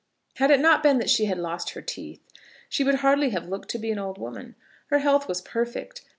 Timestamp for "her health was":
4.87-5.43